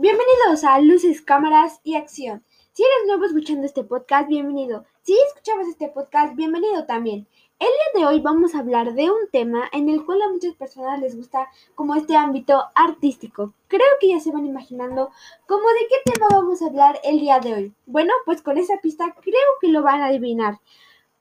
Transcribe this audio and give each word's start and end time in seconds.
Bienvenidos 0.00 0.62
a 0.62 0.78
Luces, 0.78 1.22
Cámaras 1.22 1.80
y 1.82 1.96
Acción. 1.96 2.44
Si 2.72 2.84
eres 2.84 3.08
nuevo 3.08 3.24
escuchando 3.24 3.66
este 3.66 3.82
podcast, 3.82 4.28
bienvenido. 4.28 4.84
Si 5.02 5.12
escuchabas 5.26 5.66
este 5.66 5.88
podcast, 5.88 6.36
bienvenido 6.36 6.86
también. 6.86 7.26
El 7.58 7.66
día 7.66 8.00
de 8.00 8.06
hoy 8.06 8.20
vamos 8.20 8.54
a 8.54 8.60
hablar 8.60 8.94
de 8.94 9.10
un 9.10 9.28
tema 9.32 9.68
en 9.72 9.88
el 9.88 10.04
cual 10.06 10.22
a 10.22 10.28
muchas 10.28 10.54
personas 10.54 11.00
les 11.00 11.16
gusta 11.16 11.48
como 11.74 11.96
este 11.96 12.14
ámbito 12.14 12.62
artístico. 12.76 13.54
Creo 13.66 13.88
que 14.00 14.10
ya 14.10 14.20
se 14.20 14.30
van 14.30 14.46
imaginando 14.46 15.10
como 15.48 15.66
de 15.68 15.88
qué 15.88 16.12
tema 16.12 16.28
vamos 16.30 16.62
a 16.62 16.66
hablar 16.66 17.00
el 17.02 17.18
día 17.18 17.40
de 17.40 17.54
hoy. 17.54 17.74
Bueno, 17.84 18.12
pues 18.24 18.40
con 18.40 18.56
esa 18.56 18.76
pista 18.80 19.16
creo 19.20 19.50
que 19.60 19.66
lo 19.66 19.82
van 19.82 20.00
a 20.00 20.06
adivinar. 20.06 20.60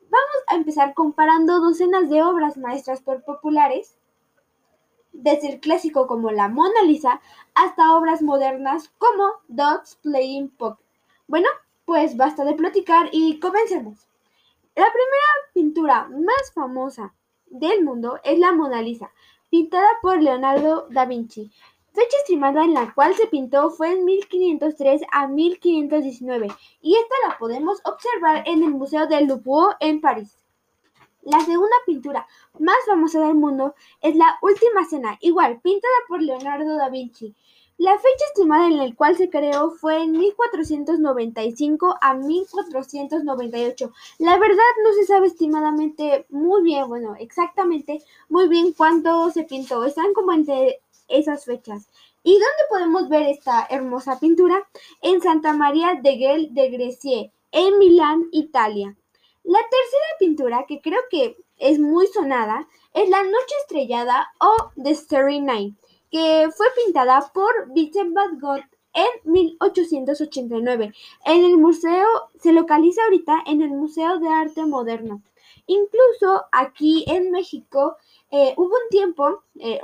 Vamos 0.02 0.44
a 0.50 0.56
empezar 0.56 0.94
comparando 0.94 1.62
docenas 1.62 2.12
de 2.12 2.22
obras 2.22 2.58
maestras 2.58 3.02
por 3.02 3.24
populares 3.24 3.98
desde 5.18 5.50
el 5.50 5.60
clásico 5.60 6.08
como 6.08 6.32
la 6.32 6.48
Mona 6.48 6.84
Lisa 6.84 7.20
hasta 7.56 7.96
obras 7.96 8.22
modernas 8.22 8.90
como 8.98 9.34
Dogs 9.48 9.96
Playing 9.96 10.50
Poker. 10.50 10.86
Bueno, 11.28 11.48
pues 11.86 12.16
basta 12.16 12.46
de 12.46 12.54
platicar 12.54 13.10
y 13.12 13.40
comencemos. 13.40 14.08
La 14.76 14.86
primera 14.86 15.52
pintura 15.54 16.08
más 16.10 16.54
famosa 16.54 17.14
del 17.48 17.84
mundo 17.84 18.20
es 18.24 18.38
la 18.38 18.52
Mona 18.54 18.82
Lisa, 18.82 19.12
pintada 19.50 19.88
por 20.02 20.22
Leonardo 20.22 20.88
da 20.90 21.06
Vinci. 21.06 21.52
Fecha 21.94 22.18
estimada 22.18 22.64
en 22.64 22.76
la 22.76 22.94
cual 22.94 23.16
se 23.16 23.26
pintó 23.26 23.72
fue 23.72 23.92
en 23.92 24.06
1503 24.06 25.02
a 25.12 25.28
1519 25.28 26.48
y 26.82 26.96
esta 26.96 27.16
la 27.28 27.38
podemos 27.40 27.82
observar 27.86 28.44
en 28.46 28.62
el 28.62 28.70
Museo 28.70 29.08
del 29.08 29.26
Louvre 29.26 29.76
en 29.80 30.00
París. 30.00 30.47
La 31.28 31.42
segunda 31.42 31.76
pintura 31.86 32.26
más 32.58 32.78
famosa 32.86 33.20
del 33.20 33.36
mundo 33.36 33.76
es 34.02 34.16
La 34.16 34.38
Última 34.42 34.86
Cena, 34.86 35.18
igual, 35.20 35.60
pintada 35.60 35.94
por 36.08 36.22
Leonardo 36.22 36.78
da 36.78 36.88
Vinci. 36.88 37.36
La 37.78 37.98
fecha 37.98 38.26
estimada 38.30 38.68
en 38.68 38.78
la 38.78 38.96
cual 38.96 39.18
se 39.18 39.30
creó 39.30 39.72
fue 39.72 40.04
en 40.04 40.14
1495 40.14 41.98
a 42.00 42.14
1498. 42.14 43.92
La 44.20 44.38
verdad 44.38 44.64
no 44.86 44.94
se 44.94 45.06
sabe 45.06 45.28
estimadamente 45.28 46.26
muy 46.30 46.64
bien, 46.64 46.88
bueno, 46.88 47.14
exactamente 47.20 48.02
muy 48.30 48.48
bien 48.48 48.72
cuándo 48.72 49.30
se 49.30 49.44
pintó. 49.44 49.84
Están 49.84 50.14
como 50.14 50.32
entre 50.32 50.80
esas 51.10 51.44
fechas. 51.44 51.90
¿Y 52.24 52.32
dónde 52.32 52.70
podemos 52.70 53.10
ver 53.10 53.24
esta 53.24 53.68
hermosa 53.70 54.18
pintura? 54.18 54.66
En 55.02 55.20
Santa 55.20 55.52
María 55.52 56.00
de 56.02 56.16
Guel 56.16 56.54
de 56.54 56.70
Grecier, 56.70 57.32
en 57.52 57.80
Milán, 57.80 58.30
Italia. 58.32 58.96
La 59.44 59.60
tercera 59.60 60.06
pintura, 60.20 60.66
que 60.68 60.82
creo 60.82 61.02
que 61.10 61.38
es 61.58 61.80
muy 61.80 62.08
sonada, 62.08 62.68
es 62.94 63.10
La 63.10 63.24
Noche 63.24 63.56
Estrellada 63.62 64.28
o 64.40 64.72
The 64.82 64.96
Starry 64.96 65.40
Night, 65.40 65.76
que 66.12 66.50
fue 66.56 66.68
pintada 66.84 67.32
por 67.34 67.72
Vincent 67.74 68.14
Van 68.14 68.40
Gogh 68.40 68.64
en 68.98 69.32
1889. 69.32 70.94
En 71.26 71.44
el 71.46 71.58
museo, 71.58 72.08
se 72.42 72.52
localiza 72.52 73.04
ahorita 73.04 73.44
en 73.46 73.62
el 73.62 73.70
Museo 73.70 74.20
de 74.20 74.28
Arte 74.28 74.66
Moderno. 74.66 75.22
Incluso 75.68 76.46
aquí 76.52 77.06
en 77.08 77.30
México 77.30 77.98
eh, 78.32 78.54
hubo 78.58 78.70
un 78.70 78.90
tiempo, 78.90 79.44
eh, 79.60 79.80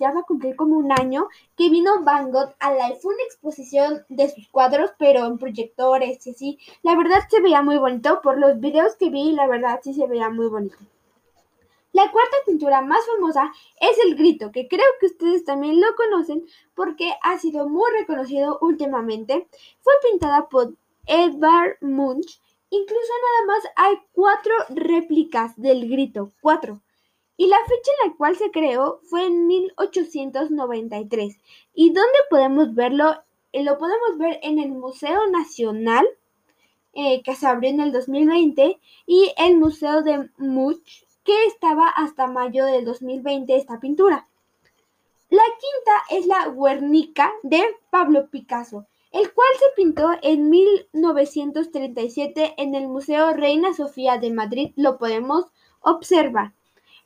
ya 0.00 0.12
va 0.12 0.20
a 0.20 0.24
cumplir 0.24 0.56
como 0.56 0.78
un 0.78 0.92
año, 0.92 1.28
que 1.56 1.68
vino 1.68 2.02
Van 2.02 2.30
Gogh 2.30 2.54
a 2.58 2.72
la 2.72 2.94
fue 2.94 3.14
una 3.14 3.24
exposición 3.24 4.04
de 4.08 4.30
sus 4.30 4.48
cuadros, 4.48 4.92
pero 4.98 5.26
en 5.26 5.38
proyectores 5.38 6.26
y 6.26 6.30
así. 6.30 6.58
La 6.82 6.96
verdad 6.96 7.20
se 7.28 7.40
veía 7.40 7.62
muy 7.62 7.78
bonito, 7.78 8.20
por 8.22 8.38
los 8.38 8.58
videos 8.60 8.96
que 8.96 9.10
vi, 9.10 9.32
la 9.32 9.46
verdad 9.46 9.80
sí 9.82 9.92
se 9.92 10.06
veía 10.06 10.30
muy 10.30 10.46
bonito. 10.46 10.76
La 11.94 12.10
cuarta 12.10 12.36
pintura 12.44 12.82
más 12.82 13.06
famosa 13.06 13.50
es 13.80 13.96
El 14.04 14.16
Grito, 14.16 14.52
que 14.52 14.68
creo 14.68 14.84
que 15.00 15.06
ustedes 15.06 15.44
también 15.44 15.80
lo 15.80 15.86
conocen 15.96 16.44
porque 16.74 17.14
ha 17.22 17.38
sido 17.38 17.68
muy 17.68 17.90
reconocido 17.92 18.58
últimamente. 18.60 19.48
Fue 19.80 19.94
pintada 20.10 20.48
por 20.48 20.74
Edvard 21.06 21.76
Munch. 21.80 22.42
Incluso 22.68 23.12
nada 23.22 23.46
más 23.46 23.64
hay 23.76 23.94
cuatro 24.12 24.52
réplicas 24.70 25.54
del 25.56 25.88
Grito, 25.88 26.32
cuatro 26.42 26.82
y 27.36 27.46
la 27.46 27.58
fecha 27.66 27.90
en 28.02 28.10
la 28.10 28.16
cual 28.16 28.36
se 28.36 28.50
creó 28.50 29.00
fue 29.04 29.26
en 29.26 29.46
1893. 29.46 31.38
¿Y 31.74 31.92
dónde 31.92 32.18
podemos 32.30 32.74
verlo? 32.74 33.22
Eh, 33.52 33.62
lo 33.62 33.78
podemos 33.78 34.18
ver 34.18 34.38
en 34.42 34.58
el 34.58 34.70
Museo 34.70 35.26
Nacional, 35.28 36.06
eh, 36.92 37.22
que 37.22 37.34
se 37.34 37.46
abrió 37.46 37.70
en 37.70 37.80
el 37.80 37.92
2020, 37.92 38.80
y 39.06 39.32
el 39.36 39.56
Museo 39.58 40.02
de 40.02 40.28
Much, 40.38 41.04
que 41.24 41.46
estaba 41.46 41.88
hasta 41.88 42.26
mayo 42.26 42.66
del 42.66 42.84
2020 42.84 43.56
esta 43.56 43.80
pintura. 43.80 44.28
La 45.30 45.42
quinta 45.42 45.92
es 46.10 46.26
la 46.26 46.48
Guernica 46.48 47.32
de 47.42 47.64
Pablo 47.90 48.28
Picasso, 48.30 48.86
el 49.10 49.32
cual 49.32 49.48
se 49.58 49.64
pintó 49.74 50.10
en 50.22 50.50
1937 50.50 52.54
en 52.58 52.74
el 52.74 52.88
Museo 52.88 53.32
Reina 53.32 53.72
Sofía 53.72 54.18
de 54.18 54.30
Madrid. 54.30 54.72
Lo 54.76 54.98
podemos 54.98 55.46
observar. 55.80 56.52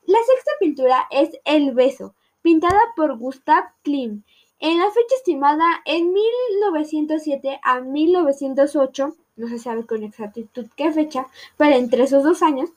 La 0.04 0.18
sexta 0.26 0.50
pintura 0.58 1.06
es 1.10 1.38
El 1.44 1.74
beso, 1.74 2.14
pintada 2.42 2.80
por 2.96 3.16
Gustav 3.18 3.64
Klimt. 3.82 4.26
En 4.58 4.78
la 4.78 4.90
fecha 4.90 5.14
estimada 5.16 5.80
en 5.84 6.12
1907 6.12 7.60
a 7.62 7.80
1908, 7.80 9.14
no 9.38 9.49
se 9.49 9.59
sabe 9.59 9.87
con 9.87 10.03
exactitud 10.03 10.66
qué 10.76 10.93
fecha, 10.93 11.26
pero 11.56 11.76
entre 11.76 12.03
esos 12.03 12.22
dos 12.22 12.43
años. 12.43 12.71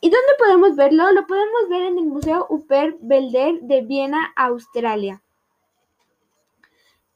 ¿Y 0.00 0.10
dónde 0.10 0.32
podemos 0.38 0.76
verlo? 0.76 1.12
Lo 1.12 1.26
podemos 1.26 1.68
ver 1.68 1.82
en 1.82 1.98
el 1.98 2.06
Museo 2.06 2.46
Upper 2.48 2.96
Belder 3.00 3.60
de 3.60 3.82
Viena, 3.82 4.32
Australia. 4.34 5.22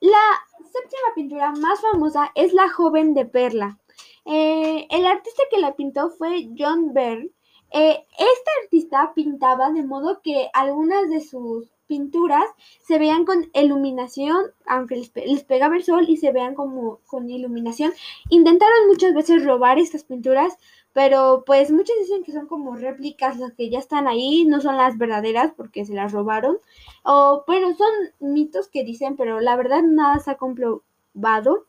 La 0.01 0.19
séptima 0.61 1.15
pintura 1.15 1.53
más 1.53 1.81
famosa 1.81 2.31
es 2.35 2.53
La 2.53 2.69
joven 2.69 3.15
de 3.15 3.25
Perla. 3.25 3.79
Eh, 4.27 4.87
el 4.91 5.07
artista 5.07 5.43
que 5.51 5.59
la 5.59 5.75
pintó 5.75 6.11
fue 6.11 6.49
John 6.57 6.95
Byrne 6.95 7.31
eh, 7.77 8.07
este 8.17 8.51
artista 8.63 9.13
pintaba 9.17 9.73
de 9.73 9.83
modo 9.83 10.21
que 10.23 10.49
algunas 10.53 11.11
de 11.11 11.21
sus 11.21 11.74
pinturas 11.87 12.45
se 12.81 12.99
vean 12.99 13.25
con 13.25 13.51
iluminación, 13.55 14.47
aunque 14.67 14.97
les, 14.97 15.45
pegaba 15.45 15.77
el 15.77 15.85
sol 15.85 16.05
y 16.09 16.17
se 16.17 16.33
vean 16.33 16.55
como 16.55 17.01
con 17.07 17.31
iluminación. 17.31 17.93
Intentaron 18.31 18.87
muchas 18.89 19.15
veces 19.15 19.45
robar 19.45 19.79
estas 19.79 20.05
pinturas, 20.05 20.57
pero 20.93 21.45
pues 21.47 21.71
muchos 21.71 21.97
dicen 22.01 22.23
que 22.23 22.33
son 22.33 22.47
como 22.47 22.77
réplicas, 22.77 23.39
las 23.39 23.53
que 23.53 23.71
ya 23.71 23.79
están 23.79 24.07
ahí, 24.07 24.45
no 24.45 24.61
son 24.61 24.77
las 24.77 24.97
verdaderas 24.99 25.53
porque 25.57 25.85
se 25.85 25.95
las 25.95 26.13
robaron. 26.13 26.59
O 27.05 27.45
bueno, 27.47 27.75
son 27.77 27.93
mitos 28.21 28.69
que 28.69 28.85
dicen, 28.85 29.17
pero 29.17 29.41
la 29.41 29.57
verdad 29.57 29.83
nada 29.83 30.19
se 30.21 30.31
ha 30.31 30.37
comprobado. 30.37 31.67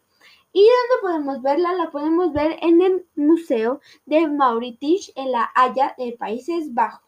¿Y 0.54 0.62
dónde 0.62 1.02
podemos 1.02 1.42
verla? 1.42 1.74
La 1.74 1.92
podemos 1.92 2.31
ver 2.31 2.58
en 2.62 2.81
el 2.81 3.06
Museo 3.18 3.81
de 4.06 4.25
Mauritius 4.28 5.12
en 5.16 5.34
La 5.34 5.52
Haya 5.54 5.96
de 5.98 6.14
Países 6.14 6.74
Bajos. 6.74 7.05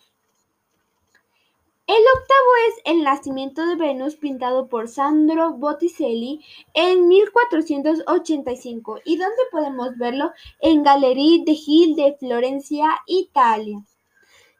El 1.87 2.03
octavo 2.19 2.49
es 2.67 2.81
El 2.83 3.03
nacimiento 3.03 3.65
de 3.65 3.77
Venus 3.77 4.17
pintado 4.17 4.67
por 4.67 4.89
Sandro 4.89 5.53
Botticelli 5.53 6.43
en 6.73 7.07
1485 7.07 8.99
y 9.05 9.15
dónde 9.15 9.41
podemos 9.51 9.97
verlo 9.97 10.31
en 10.59 10.83
Galería 10.83 11.45
de 11.45 11.55
Gil 11.55 11.95
de 11.95 12.17
Florencia, 12.19 12.89
Italia. 13.05 13.85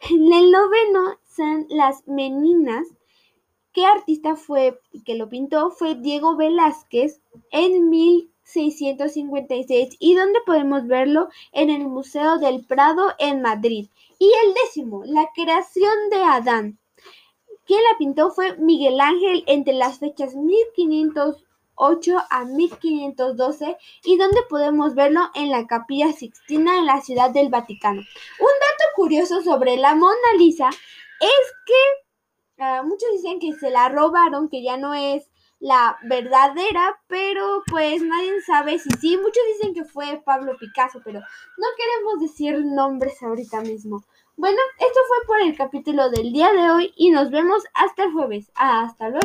En 0.10 0.32
el 0.32 0.52
noveno 0.52 1.20
son 1.36 1.68
Las 1.70 2.08
Meninas. 2.08 2.88
¿Qué 3.74 3.86
artista 3.86 4.38
fue 4.38 4.80
que 5.06 5.16
lo 5.16 5.28
pintó? 5.28 5.70
Fue 5.72 5.96
Diego 5.96 6.38
Velázquez 6.38 7.20
en 7.52 7.90
1485. 7.90 8.38
656 8.48 9.98
y 10.00 10.16
donde 10.16 10.40
podemos 10.46 10.88
verlo 10.88 11.28
en 11.52 11.70
el 11.70 11.86
Museo 11.86 12.38
del 12.38 12.66
Prado 12.66 13.14
en 13.20 13.42
Madrid. 13.42 13.90
Y 14.20 14.32
el 14.46 14.54
décimo, 14.54 15.04
la 15.04 15.28
creación 15.36 16.10
de 16.10 16.24
Adán. 16.24 16.80
Quien 17.68 17.84
la 17.84 17.98
pintó 17.98 18.32
fue 18.32 18.56
Miguel 18.58 19.02
Ángel 19.02 19.44
entre 19.46 19.74
las 19.74 20.00
fechas 20.00 20.36
1508 20.36 22.18
a 22.30 22.46
1512 22.46 23.78
y 24.06 24.18
donde 24.18 24.42
podemos 24.50 24.96
verlo 24.96 25.30
en 25.36 25.50
la 25.50 25.68
Capilla 25.68 26.14
Sixtina 26.14 26.78
en 26.78 26.86
la 26.86 27.02
Ciudad 27.02 27.30
del 27.30 27.50
Vaticano. 27.50 28.00
Un 28.00 28.06
dato 28.48 28.86
curioso 28.96 29.42
sobre 29.42 29.76
la 29.76 29.96
Mona 29.96 30.16
Lisa 30.38 30.70
es 30.70 31.54
que 31.66 32.64
ah, 32.64 32.84
muchos 32.86 33.10
dicen 33.12 33.40
que 33.40 33.52
se 33.54 33.70
la 33.70 33.90
robaron, 33.90 34.48
que 34.48 34.64
ya 34.64 34.78
no 34.78 34.94
es 34.94 35.30
la 35.60 35.98
verdadera, 36.04 37.00
pero 37.08 37.64
pues 37.70 38.02
nadie 38.02 38.42
sabe 38.42 38.80
si 38.80 38.90
sí. 39.00 39.18
Muchos 39.18 39.44
dicen 39.54 39.74
que 39.74 39.84
fue 39.84 40.22
Pablo 40.26 40.58
Picasso, 40.58 41.02
pero 41.04 41.20
no 41.20 41.68
queremos 41.78 42.20
decir 42.20 42.64
nombres 42.64 43.22
ahorita 43.22 43.62
mismo. 43.62 44.04
Bueno, 44.36 44.58
esto 44.80 45.00
fue 45.08 45.18
por 45.26 45.40
el 45.40 45.58
capítulo 45.58 46.10
del 46.12 46.32
día 46.32 46.52
de 46.54 46.70
hoy 46.70 46.94
y 46.96 47.10
nos 47.10 47.32
vemos 47.32 47.64
hasta 47.74 48.04
el 48.04 48.14
jueves. 48.14 48.52
Hasta 48.56 49.10
luego. 49.10 49.16